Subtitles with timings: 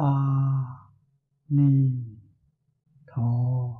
[0.00, 0.92] 阿
[1.48, 1.64] 弥
[3.04, 3.74] 陀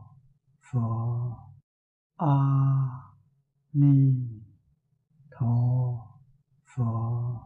[0.59, 1.55] 佛，
[2.17, 2.27] 阿
[3.71, 4.43] 弥
[5.31, 6.19] 陀
[6.65, 7.41] 佛。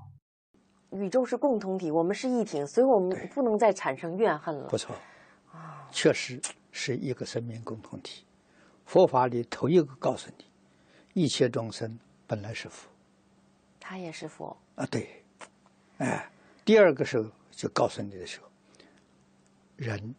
[0.93, 4.69] 宇宙是共同体，我们是一体，所以我们不能再产生怨恨了。
[4.69, 4.97] 不错，
[5.91, 8.25] 确实是一个生命共同体。
[8.87, 10.47] 佛法里头一个告诉你，
[11.13, 12.89] 一切众生本来是佛，
[13.79, 14.87] 他也是佛啊。
[14.87, 15.23] 对，
[15.99, 16.31] 哎，
[16.65, 18.47] 第二个时候就告诉你的时候，
[19.83, 20.15] 人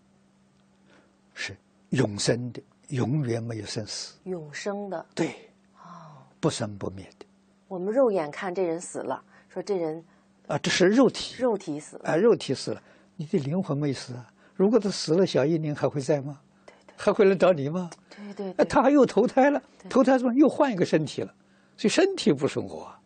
[1.34, 1.56] 是
[1.92, 4.16] 永生的，永远没有生死。
[4.26, 7.26] 永生的，对，哦，不生不灭的。
[7.70, 10.04] 我们肉眼看这人死了，说这人。
[10.48, 12.84] 啊，这是肉体，肉体死了，啊，肉体死了，
[13.16, 14.30] 你的灵魂没死啊。
[14.54, 16.38] 如果他死了，小一灵还会在吗？
[16.66, 17.90] 对对，还会来找你吗？
[18.36, 21.34] 对对，他还又投胎了，投胎之后又换一个身体了，
[21.78, 23.00] 所以身体不生活啊。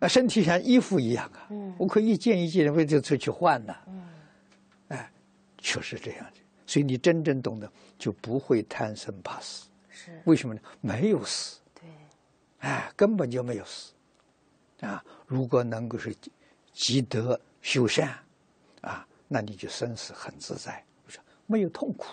[0.00, 4.03] 啊，身体像衣服一样啊，嗯，我可以一件一件为这出去换呢，嗯，哎，
[5.64, 6.40] 确实这样的。
[6.66, 9.66] 所以你真正懂得，就不会贪生怕死。
[9.88, 10.60] 是为什么呢？
[10.82, 11.88] 没有死，对，
[12.58, 13.94] 哎，根本就没有死。
[14.80, 16.14] 啊，如果能够是
[16.72, 18.18] 积德修善，
[18.82, 20.84] 啊，那你就生死很自在，
[21.46, 22.06] 没有痛苦。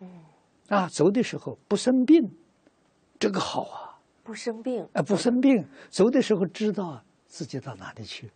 [0.00, 0.24] 嗯，
[0.68, 2.30] 啊，走的时候不生病，
[3.18, 4.00] 这个好啊。
[4.22, 4.88] 不生病。
[4.94, 8.30] 啊，不生病，走的时候知道自己到哪里去，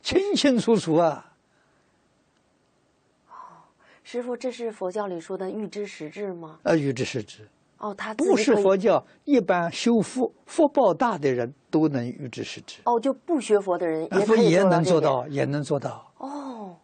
[0.00, 1.30] 清清楚楚啊。
[4.04, 6.58] 哦，师傅，这是佛教里说的预知实质吗？
[6.62, 7.48] 呃，预知实质。
[7.78, 12.80] 哦，他不是佛教，一般修福福报大的人都能预知实质。
[12.84, 16.12] 哦，就不学佛的人也可以也能做到，也能做到。
[16.18, 16.76] 哦，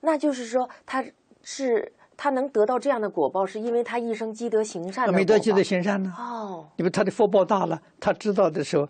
[0.00, 1.04] 那就是说，他
[1.42, 5.12] 是他能得到这样的果报，是因为他一生积德行善。
[5.12, 6.12] 没得积德行善呢？
[6.18, 8.88] 哦，因为他的福报大了，他知道的时候，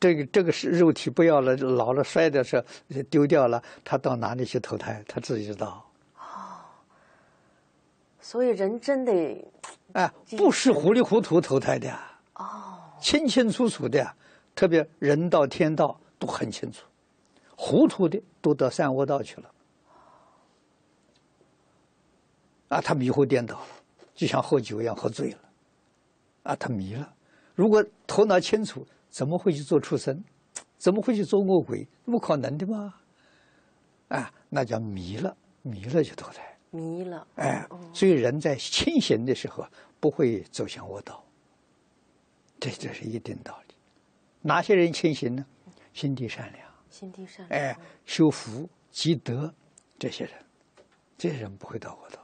[0.00, 2.64] 这个这个是肉体不要了，老了衰的时候
[3.10, 5.84] 丢掉了，他到哪里去投胎，他自己知道。
[8.28, 9.42] 哦，所以人真得。
[9.94, 11.90] 哎，不是糊里糊涂投胎的
[12.34, 14.14] 哦，清清楚楚的，
[14.54, 16.84] 特别人道天道都很清楚，
[17.56, 19.50] 糊涂的都到三恶道去了。
[22.68, 23.66] 啊，他迷惑颠倒了，
[24.14, 25.38] 就像喝酒一样喝醉了，
[26.42, 27.14] 啊，他迷了。
[27.54, 30.22] 如果头脑清楚，怎么会去做畜生？
[30.76, 31.88] 怎么会去做恶鬼？
[32.04, 32.94] 不可能的嘛！
[34.08, 36.57] 啊，那叫迷了，迷了就投胎。
[36.70, 39.66] 迷了，哎，所以人在清醒的时候
[39.98, 41.24] 不会走向恶道，
[42.60, 43.74] 这这是一定道理。
[44.42, 45.44] 哪些人清醒呢？
[45.94, 49.52] 心地善良，心地善良，哎，修福积德，
[49.98, 50.34] 这些人，
[51.16, 52.22] 这些人不会到恶道。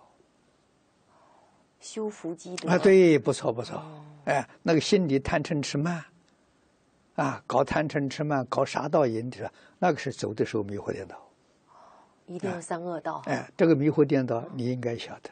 [1.80, 2.68] 修福积德。
[2.68, 3.82] 啊，对，不错不错，
[4.26, 6.04] 哎，那个心里贪嗔痴慢，
[7.14, 11.16] 啊，搞贪嗔痴慢，搞杀盗淫的，那个是走的时候迷惑颠倒。
[12.26, 13.22] 一定是三恶道。
[13.26, 15.30] 哎，这个迷惑颠倒，你应该晓得，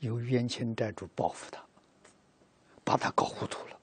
[0.00, 1.60] 有冤亲债主报复他，
[2.84, 3.76] 把他搞糊涂了。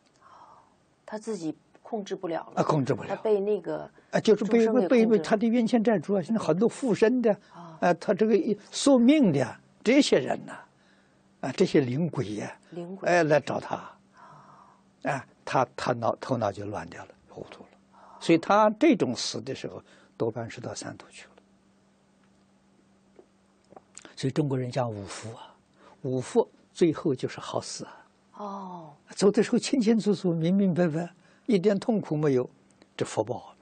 [1.05, 2.61] 他自己控制不了了。
[2.61, 3.09] 啊，控制不了。
[3.09, 7.31] 他被那个啊，就是被被被他的冤亲债主啊，现在很多附身的
[7.79, 10.53] 啊，他这个宿命的这些人呢，
[11.41, 13.75] 啊，这些灵鬼呀，灵鬼哎来找他，
[15.03, 17.69] 啊，他他脑头脑就乱掉了，糊涂了，
[18.19, 19.79] 所以他这种死的时候，
[20.17, 21.34] 多半是到三途去了。
[24.15, 25.53] 所以中国人讲五福啊，
[26.03, 27.91] 五福最后就是好死啊。
[28.37, 31.09] 哦，走的时候清清楚楚、明明白白，
[31.45, 32.49] 一点痛苦没有，
[32.97, 33.55] 这福报，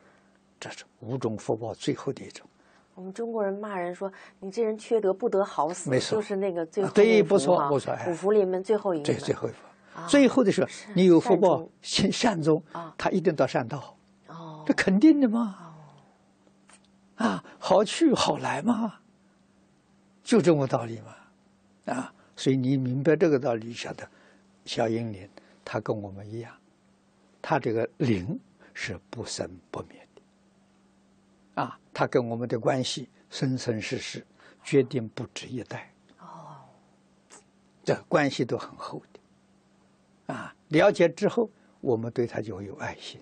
[0.60, 2.48] 这是五种福报最后的一种。
[2.96, 9.04] 我们中国人骂人说：“你这人缺德，不得好死。”没错，就是那个最后对，不错不错，五福里面最后一个。
[9.04, 12.64] 最最后一福，最后的时候，你有福报，善善终，
[12.98, 13.96] 他一定到善道。
[14.28, 15.74] 哦，这肯定的嘛。
[17.16, 19.00] 啊，好去好来嘛。
[20.24, 24.10] 就这么道理嘛，啊，所以你明白这个道理，晓得
[24.66, 25.30] 小英灵
[25.66, 26.56] 他跟我们一样，
[27.42, 28.40] 他这个灵
[28.74, 34.26] 是不生不灭的，啊，他跟我们的关系生生世世，
[34.64, 36.64] 决定不止一代，哦，
[37.84, 41.50] 这关系都很厚的，啊，了解之后，
[41.82, 43.22] 我们对他就会有爱心，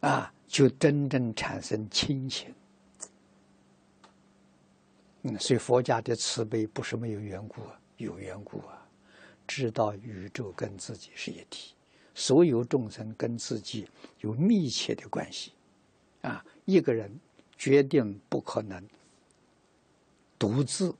[0.00, 2.54] 啊，就真正产生亲情。
[5.38, 8.86] 所以佛家的慈悲不是没有缘故啊，有缘故啊，
[9.46, 11.74] 知道宇宙跟自己是一体，
[12.14, 13.88] 所有众生跟自己
[14.20, 15.52] 有密切的关系，
[16.22, 17.10] 啊，一个人
[17.56, 18.82] 决定不可能
[20.38, 20.94] 独自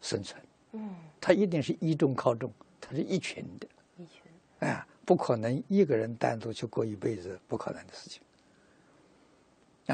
[0.00, 0.42] 生存，
[0.72, 8.22] 嗯，他一定是一众靠众，他是一群的，一群，啊，不可能一个人单独去过一辈子，不可能的事情，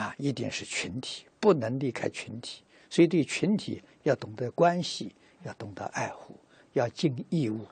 [0.00, 2.62] 啊，一定是群体，不能离开群体。
[2.96, 6.34] 所以对群体要懂得关系，要懂得爱护，
[6.72, 7.66] 要尽义务。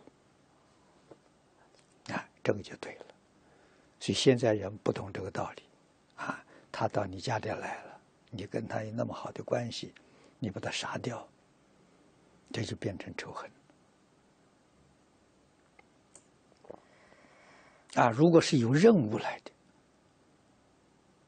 [2.11, 3.06] 啊，这个就对了。
[3.99, 5.62] 所以现在人不懂这个道理，
[6.17, 7.99] 啊，他到你家里来了，
[8.29, 9.94] 你跟他有那么好的关系，
[10.38, 11.26] 你把他杀掉，
[12.53, 13.50] 这就变成仇恨。
[17.94, 19.50] 啊，如果是有任务来的，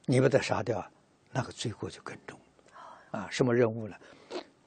[0.04, 0.86] 你把他杀掉，
[1.32, 2.38] 那个罪过就更重。
[3.16, 3.96] 啊，什么任务呢？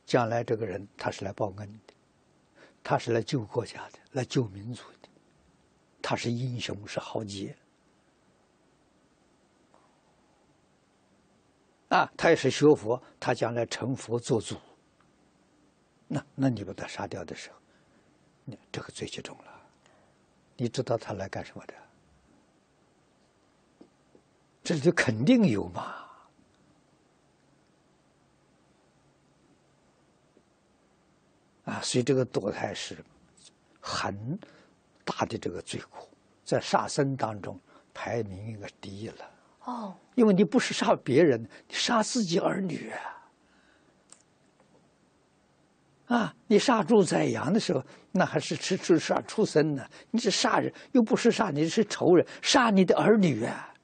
[0.05, 1.93] 将来这个人他是来报恩的，
[2.83, 5.09] 他是来救国家的，来救民族的，
[6.01, 7.55] 他是英雄，是豪杰。
[11.89, 14.57] 啊，他也是学佛，他将来成佛做主。
[16.07, 17.57] 那，那你把他杀掉的时候，
[18.45, 19.61] 你这个罪就重了。
[20.57, 21.73] 你知道他来干什么的？
[24.63, 26.08] 这里就肯定有嘛。
[31.69, 32.97] 啊，所以这个堕胎是
[33.79, 34.39] 很
[35.05, 36.09] 大的这个罪过，
[36.43, 37.59] 在杀生当中
[37.93, 39.31] 排名一个第一了。
[39.65, 42.91] 哦，因为你不是杀别人，你杀自己儿女
[46.07, 46.17] 啊！
[46.17, 49.87] 啊，你杀猪宰羊的时候，那还是吃吃杀畜生呢。
[50.09, 53.75] 你是杀人，又不是杀你是仇人，杀你的儿女啊！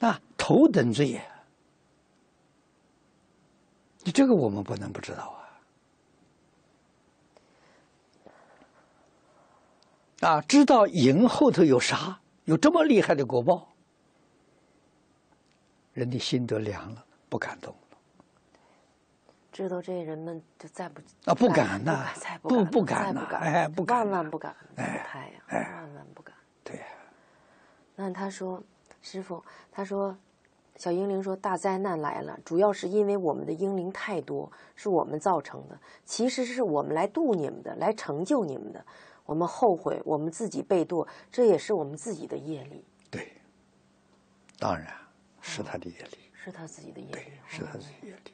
[0.00, 1.22] 啊，头等罪呀！
[4.04, 5.36] 你这个我们不能不知道
[10.20, 10.28] 啊！
[10.28, 12.18] 啊，知道营后头有啥？
[12.44, 13.68] 有这么厉害的果报，
[15.92, 17.98] 人的心都凉了，不敢动了。
[19.52, 22.06] 知道这人们就再不啊不敢呐，
[22.42, 26.34] 不不敢呐，哎，不敢，万万不敢，哎呀，万万不敢。
[26.64, 26.82] 对呀。
[27.94, 28.62] 那他说，
[29.02, 30.16] 师傅，他说，
[30.80, 35.78] 小英灵说，大灾难来了，主要是因为我们的英灵太多，是我们造成的。
[36.06, 38.82] 其实是我们来度你们的，来成就你们的。
[39.26, 42.82] 我们后悔，我们自己被堕，这也是我们自己的业力。
[43.10, 43.30] 对，
[44.58, 44.90] 当然
[45.42, 48.32] 是他的业力，是他自己的业力，是他自己业力。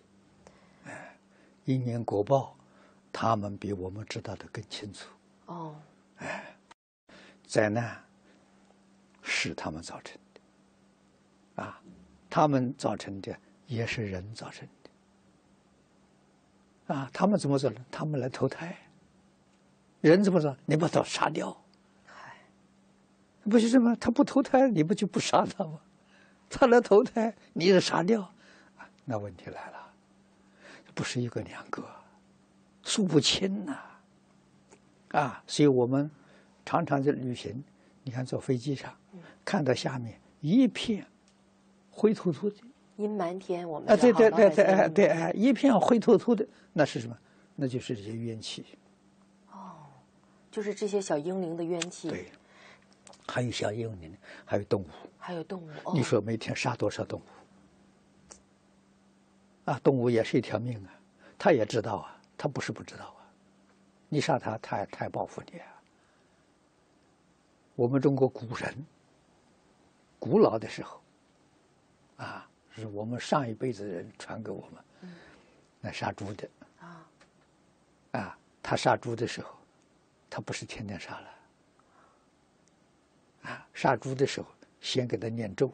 [0.84, 1.18] 哎，
[1.64, 2.56] 因缘果报，
[3.12, 5.08] 他们比我们知道的更清楚。
[5.46, 5.74] 哦，
[6.18, 6.56] 哎，
[7.44, 8.00] 灾难
[9.20, 11.82] 是他们造成的，啊，
[12.36, 13.34] 他们造成的
[13.66, 14.90] 也是人造成的，
[16.94, 17.80] 啊，他们怎么做呢？
[17.90, 18.76] 他们来投胎。
[20.02, 20.54] 人怎么说？
[20.66, 21.56] 你把他杀掉，
[23.44, 23.96] 不就是吗？
[23.98, 25.80] 他不投胎，你不就不杀他吗？
[26.50, 28.30] 他来投胎，你得杀掉，
[29.06, 29.94] 那问题来了，
[30.94, 31.82] 不是一个两个，
[32.82, 33.78] 数不清呐，
[35.12, 35.42] 啊！
[35.46, 36.10] 所以我们
[36.66, 37.64] 常常在旅行，
[38.02, 38.94] 你看坐飞机上，
[39.42, 41.06] 看到下面一片
[41.96, 42.56] 灰秃秃的，
[42.96, 47.16] 阴霾天，我们啊，对对对对，哎对哎，一片灰秃秃的，那是什么？
[47.54, 48.66] 那就是这些冤气。
[49.50, 49.72] 哦
[50.50, 52.26] 就是这些小婴灵的冤气，对，
[53.26, 54.14] 还有小婴灵，
[54.44, 54.86] 还有动物，
[55.18, 55.70] 还有动物。
[55.94, 57.22] 你说每天杀多少动物？
[59.70, 60.92] 啊，动物也是一条命啊，
[61.38, 63.24] 他也知道啊，他不是不知道啊。
[64.10, 65.66] 你杀他，他他也报复你啊。
[67.74, 68.86] 我们中国古人，
[70.18, 71.00] 古老的时候，
[72.16, 75.10] 啊，是我们上一辈子人传给我们，
[75.80, 76.48] 那杀猪的
[76.80, 77.06] 啊，
[78.12, 79.54] 啊，他杀猪的时候。
[80.28, 81.28] 他不是天天杀了，
[83.44, 84.48] 啊，杀猪的时候
[84.82, 85.72] 先给他念咒，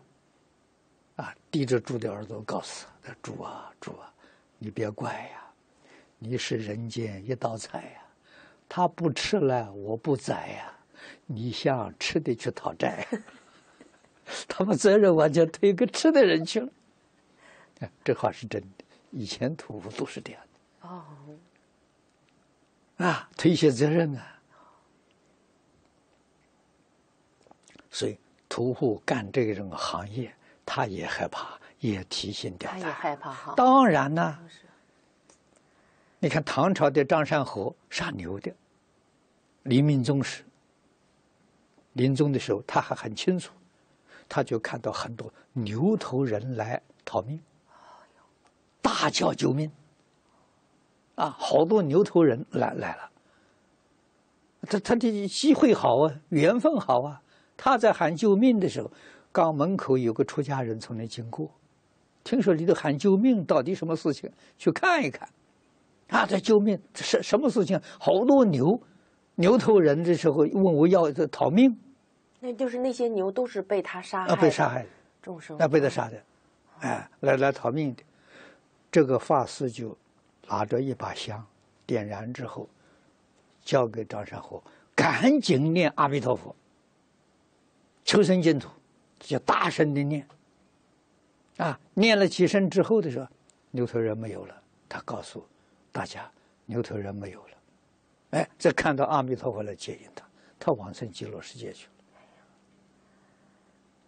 [1.17, 4.13] 啊，低着猪的耳朵告诉他：“猪啊，猪啊，
[4.59, 5.43] 你别怪呀，
[6.19, 8.03] 你是人间一道菜呀，
[8.69, 10.73] 他不吃了，我不宰呀，
[11.27, 13.05] 你向吃的去讨债，
[14.49, 16.69] 他把责任完全推给吃的人去了。”
[18.05, 20.89] 这话是真的，以前屠夫都是这样的。
[20.89, 21.05] 哦，
[22.99, 24.41] 啊，推卸责任啊。
[27.91, 28.17] 所以
[28.49, 30.35] 屠户干这种行业，
[30.65, 32.81] 他也害怕，也提心吊胆。
[32.81, 33.55] 他也害怕哈。
[33.57, 34.39] 当然呢。
[36.21, 38.55] 你看唐朝的张山河杀牛的，
[39.65, 40.45] 黎明宗时，
[41.95, 43.53] 临终的时候他还很清楚，
[44.35, 47.39] 他就看到很多牛头人来讨命，
[48.81, 49.71] 大叫救命。
[51.17, 53.11] 啊，好多牛头人来来了。
[54.63, 57.21] 他他的机会好啊，缘分好啊。
[57.59, 58.91] 他在喊救命的时候，
[59.31, 61.51] 刚门口有个出家人从那经过，
[62.25, 64.31] 听说里头喊救命，到底什么事情？
[64.57, 65.29] 去看一看。
[66.09, 67.79] 啊，在救命，什什么事情？
[68.01, 68.81] 好多牛，
[69.35, 71.77] 牛头人的时候问我要讨命。
[72.45, 74.33] 那就是那些牛都是被他杀害。
[74.33, 74.85] 啊，被杀害。
[75.23, 76.21] 众生那被他杀的，
[76.81, 78.03] 哎，来来逃命的。
[78.91, 79.97] 这个法师就
[80.49, 81.47] 拿着一把香，
[81.87, 82.69] 点燃之后，
[83.63, 84.61] 交给张山河，
[84.97, 86.53] 赶紧念阿弥陀佛，
[88.05, 88.69] 求生净土，
[89.21, 90.27] 就大声的念。
[91.59, 93.29] 啊，念了几声之后的时候，
[93.71, 94.63] 牛头人没有了。
[94.89, 95.47] 他告诉
[95.93, 96.29] 大家，
[96.67, 97.57] 牛头人没有了。
[98.31, 100.27] 哎，再看到阿弥陀佛来接引他，
[100.59, 101.92] 他往生极乐世界去了。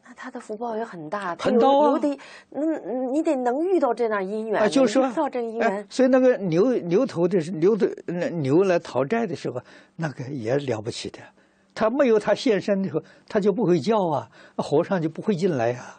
[0.07, 1.99] 那他的福报也很大，很高啊！
[1.99, 2.19] 得，
[2.51, 5.87] 嗯，你得能遇到这样姻缘，就是说遇到这姻缘。
[5.89, 9.61] 所以那个牛牛头的牛的那牛来讨债的时候，
[9.97, 11.19] 那个也了不起的。
[11.75, 15.97] 他没有他现身的时候，他就不会叫啊，和尚就不会进来呀。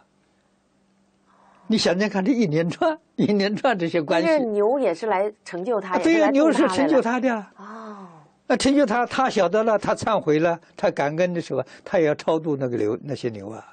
[1.67, 8.07] 你想想看，这一连串一连串这些关系，牛也是来成就他，对呀，牛是成就他的啊。
[8.47, 13.65] 那成就他，他晓得了，他忏悔了，他感恩的时候，他也要超度那个牛那些牛啊。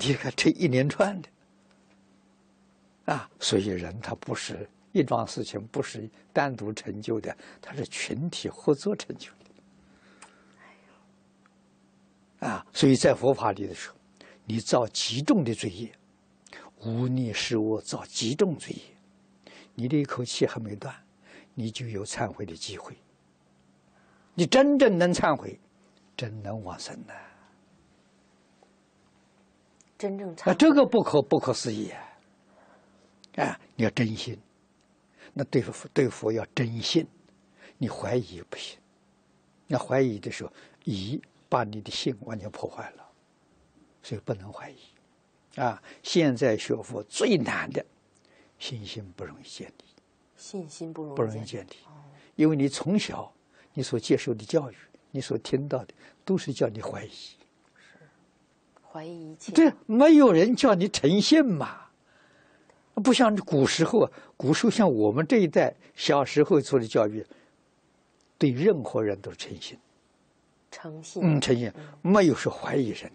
[0.00, 1.28] 你看这一连串的，
[3.12, 9.28] 啊，所以人他不是一桩事情，不是单独成就的，他是群体合作成就
[12.40, 12.46] 的。
[12.46, 13.96] 啊，所以在佛法里的时候，
[14.44, 15.90] 你造极重的罪业，
[16.84, 20.94] 无逆是我造极重罪业，你的一口气还没断，
[21.54, 22.96] 你就有忏悔的机会。
[24.34, 25.58] 你真正能忏悔，
[26.16, 27.12] 真能往生呢。
[29.98, 32.00] 真正啊，这个不可不可思议啊！
[33.34, 34.38] 啊，你要真心，
[35.34, 37.04] 那对付对佛要真信，
[37.76, 38.78] 你怀疑不行。
[39.66, 40.52] 那怀疑的时候，
[40.84, 43.04] 疑把你的心完全破坏了，
[44.02, 44.76] 所以不能怀疑。
[45.60, 47.84] 啊，现在学佛最难的，
[48.58, 49.84] 信心不容易建立。
[50.36, 51.76] 信心不容易不容易建立，
[52.36, 53.32] 因为你从小
[53.74, 54.76] 你所接受的教育，
[55.10, 55.92] 你所听到的，
[56.24, 57.10] 都是叫你怀疑。
[58.98, 61.86] 怀疑一切，对，没有人叫你诚信嘛，
[62.94, 67.24] 不像古时候啊，古时候像我们这一代小时候做的教育，
[68.36, 69.78] 对任何人都是诚信，
[70.72, 73.08] 诚信，嗯，诚信，没有说怀疑人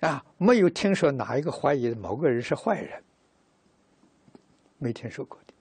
[0.00, 3.04] 的，啊，没有听说哪一个怀疑某个人是坏人，
[4.78, 5.52] 没听说过的。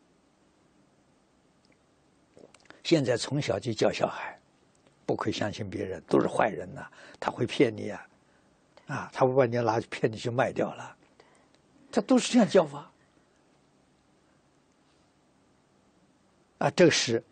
[2.81, 4.37] 现在从小就教小孩。
[5.07, 6.85] 不可以相信别人，都是坏人呐！
[7.17, 8.07] 他会骗你啊，
[8.87, 10.97] 啊，他会把你拿去骗你去卖掉了，
[11.89, 12.91] 这都是这样教法。
[16.57, 17.23] 啊，这是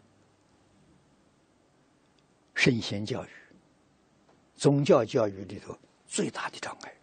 [2.53, 3.29] 圣贤教育、
[4.55, 5.77] 宗教教育里头
[6.08, 6.96] 最大的障碍。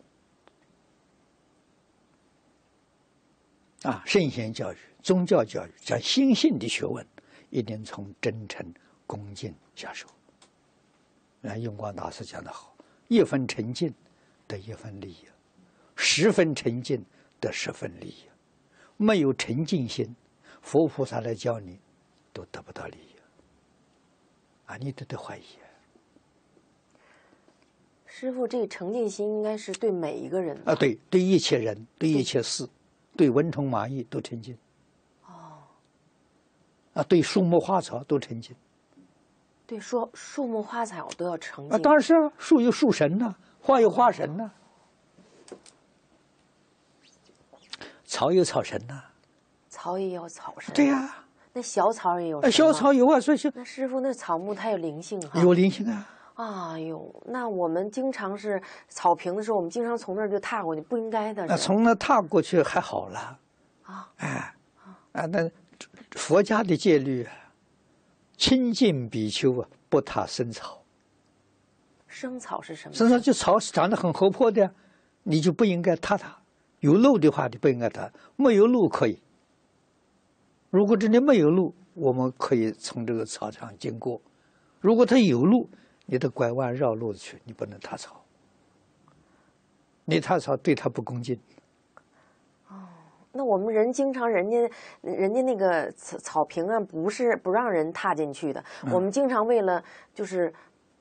[3.83, 7.07] 啊，圣贤教育、宗教教育讲心性的学问，
[7.51, 8.73] 一定从真诚、
[9.07, 10.09] 恭敬下手。
[11.45, 12.73] 那永光大师讲的好
[13.09, 13.93] ：“一分沉静
[14.47, 15.27] 得一分利益，
[15.97, 17.05] 十分沉静
[17.41, 18.25] 得十分利益。
[18.97, 20.15] 没有沉静心，
[20.61, 21.81] 佛菩萨来教你，
[22.33, 23.17] 都得不到利益。
[24.67, 25.43] 啊，你都得怀疑。
[28.07, 32.69] 师傅，这个沉静心应该是对每一个人啊，对，对一切人，对一切事，
[33.17, 34.57] 对蚊虫蚂蚁都沉静。
[35.27, 35.59] 哦，
[36.95, 38.55] 啊，对树木花草都沉静。”
[39.73, 44.51] 对，说树木花草都要成啊，当然是啊，树有树神呐，花有花神呐，
[48.05, 49.03] 草有草神呐，
[49.71, 50.75] 草也有草神。
[50.75, 51.25] 对呀，
[51.55, 52.39] 那小草也有。
[52.41, 53.51] 啊，小草有啊，所以说。
[53.55, 55.41] 那师傅，那草木它有灵性哈？
[55.41, 56.07] 有灵性啊。
[56.35, 61.47] 哎呦，那我们经常是草坪的时候，我们经常从那儿就踏过去，不应该的。
[61.47, 63.39] 那从那踏过去还好了。
[63.85, 64.11] 啊。
[64.19, 64.55] 哎。
[65.13, 65.51] 啊，那
[66.11, 67.27] 佛家的戒律。
[68.43, 70.83] 清净比丘啊，不踏生草。
[72.09, 72.93] 生草是什么？
[72.93, 74.69] 生草就草长得很活泼的，
[75.23, 76.37] 你就不应该踏它。
[76.81, 79.23] 有路的话，你不应该踏；没有路可以。
[80.71, 84.21] 如果这里没有路，我们可以从这个草场经过。
[84.81, 85.71] 如果它有路，
[86.07, 88.25] 你得拐弯绕路去，你不能踏草。
[90.05, 91.39] 你踏草对它不恭敬。
[93.33, 94.71] 那我们人经常人家
[95.01, 98.63] 人家那个草草坪啊，不是不让人踏进去的。
[98.91, 99.83] 我们经常为了
[100.15, 100.53] 就是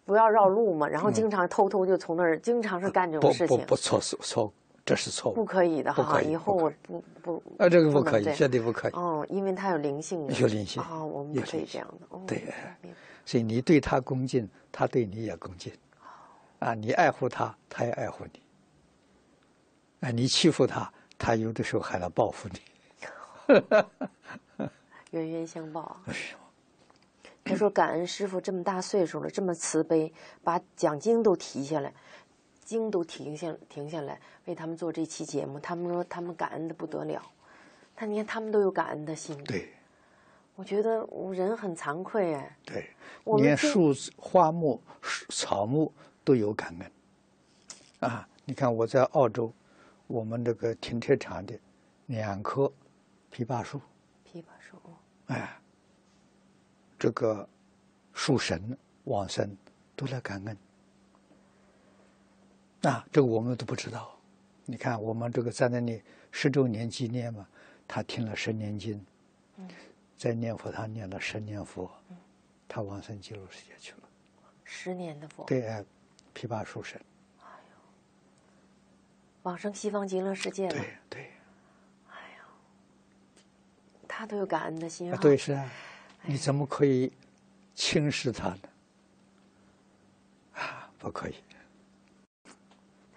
[0.06, 3.58] 不要绕路嘛，然后经常偷偷就从那儿，经常是干这种事情。
[3.58, 4.52] 不不不错是错，
[4.86, 5.36] 这是错误。
[5.36, 8.92] 不可以的哈，以后我不不啊，这个不可以，绝对不可以。
[8.94, 10.26] 哦，因为它有灵性。
[10.28, 12.18] 有灵性啊，我们不可以这样的。
[12.26, 12.54] 对，
[13.26, 15.72] 所以你对他恭敬，他对你也恭敬。
[16.60, 18.42] 啊，你爱护他，他也爱护你。
[20.00, 20.92] 啊，你欺负他。
[21.22, 22.60] 他有的时候还来报复你，
[25.12, 25.96] 冤冤相报。
[27.44, 30.12] 他说感恩师傅这么大岁数了，这么慈悲，
[30.44, 31.94] 把讲经都提下来，
[32.64, 35.60] 经都停下停下来为他们做这期节目。
[35.60, 37.22] 他们说他们感恩的不得了。
[37.96, 39.38] 他你看他们都有感恩的心。
[39.44, 39.72] 对。
[40.56, 42.58] 我觉得人很惭愧哎。
[42.66, 42.90] 对。
[43.38, 44.82] 连树花木
[45.30, 46.92] 草木都有感恩。
[48.10, 49.54] 啊，你看我在澳洲，
[50.12, 51.58] 我们这个停车场的
[52.08, 52.72] 两棵
[53.32, 53.80] 枇杷树。
[54.26, 54.78] 枇杷树。
[55.28, 55.58] 哎。
[57.00, 57.50] 这个
[58.14, 59.58] 树神往生
[59.96, 60.56] 都来感恩，
[62.80, 64.16] 那这个我们都不知道。
[64.66, 67.50] 你看，我们这个在那里十周年纪念嘛，
[67.88, 69.04] 他听了十年经，
[70.16, 71.90] 在念佛堂念了十年佛，
[72.68, 74.04] 他往生极乐世界去了。
[74.64, 75.44] 十年的佛。
[75.46, 75.84] 对，哎，
[76.36, 77.02] 枇杷树神。
[79.44, 80.74] 往生西方极乐世界了。
[80.74, 81.32] 对对。
[82.10, 82.46] 哎呀，
[84.08, 85.18] 他都有感恩的心啊。
[85.22, 85.70] 对，是啊。
[86.24, 87.12] 你怎么可以
[87.74, 88.60] 轻视他呢？
[90.54, 91.36] 啊，不可以。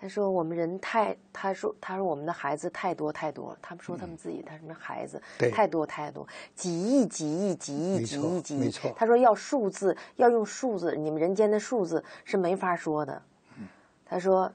[0.00, 3.58] 他说我们人太，他说他说我们的孩子太多太多了。
[3.60, 8.70] 他们说他们自己他什么孩子太多太多，几亿几亿几亿几亿几亿。
[8.96, 13.22] 他说要数字，要用数字，你们人间的数字是没法说的。
[14.06, 14.50] 他说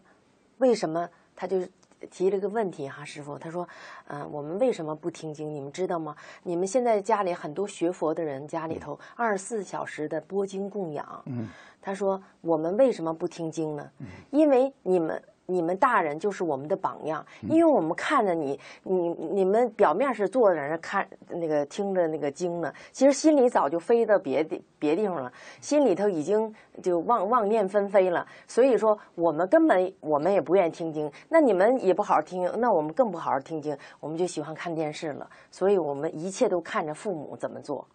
[0.58, 1.08] 为什么？
[1.40, 1.66] 他就。
[2.10, 3.68] 提了个问题哈，师傅，他说，
[4.08, 5.54] 嗯，我们为什么不听经？
[5.54, 6.16] 你们知道吗？
[6.44, 11.22] 你们现在家里很多学佛的人家里头二十四小时的播经供养。
[11.26, 11.50] 嗯，
[11.82, 13.92] 他说我们为什么不听经呢？
[14.32, 15.22] 因为你们。
[15.50, 26.54] 你们大人就是我们的榜样，因为我们看着你，你你们表面是坐在那看那个听着那个经呢，其实心里早就飞到别地别地方了，心里头已经
[26.84, 28.26] 就妄妄念纷飞了。
[28.48, 35.30] 所以说，我们根本我们也不愿意听经，那你们也不好好听，那我们更不好好听经，我们就喜欢看电视了。
[35.50, 37.88] 所以我们一切都看着父母怎么做。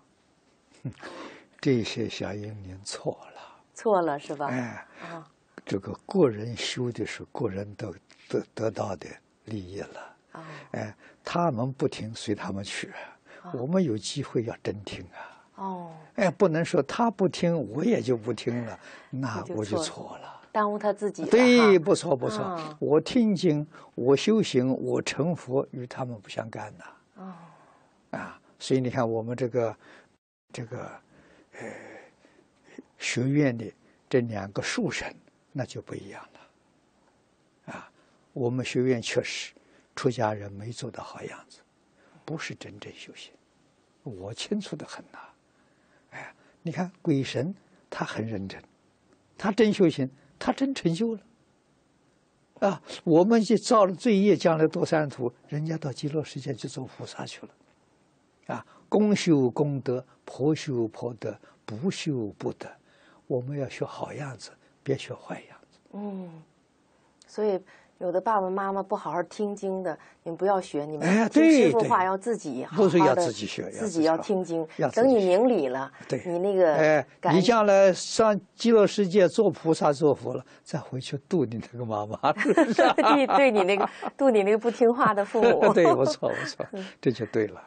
[1.61, 3.41] 这些小英您错了，
[3.75, 4.49] 错了是吧？
[4.51, 5.31] 哎啊。
[5.67, 7.95] 这个个人修的是个人得
[8.29, 9.07] 得得到的
[9.47, 10.45] 利益了，啊。
[10.73, 12.93] 哎，他们不听随他们去，
[13.55, 15.19] 我们有机会要真听啊。
[15.57, 21.25] 哦，哎，不能说他不听我也就不听了， 那我就错了，耽误他自己。
[21.25, 26.85] 对，不错不错，我听经，我修行，我成佛，与他们不相干呐。
[27.17, 27.33] 哦，
[28.19, 29.77] 啊，所以你看我们这个
[30.53, 30.91] 这个
[31.59, 31.71] 呃
[32.99, 33.65] 学院的
[34.11, 35.15] 这两个树神。
[35.57, 37.91] 那就不一样了，啊，
[38.33, 39.55] 我们学院确实
[39.95, 41.61] 出家人没做的好样子，
[42.25, 43.33] 不是真正修行，
[44.03, 45.19] 我清楚的很呐，
[46.11, 47.55] 哎，你看鬼神
[47.89, 48.61] 他很认真，
[49.39, 51.23] 他真修行，他真成就了，
[52.59, 57.55] 啊，我们就造了罪业，将来堕三途，人家到极乐世界去做菩萨去了，
[58.49, 62.69] 啊，公修功德，婆修婆德，不修不得，
[63.29, 64.51] 我们要学好样子。
[64.85, 65.79] 别学坏样子。
[65.95, 66.31] 嗯，
[67.27, 67.59] 所以
[67.99, 70.85] 有的爸爸妈妈不好好听经的，你们不要学。
[70.85, 74.67] 你们听师傅话要自己好好的，自己学，自己要听经。
[74.93, 85.73] 等你明理了，对，你那个，哎，你将来上极乐世界做菩萨做佛了，再回去度你那个妈妈， 对，对你那个度你那个不听话的父母。
[85.73, 86.67] 对，不错不错，
[87.01, 87.63] 这就对了。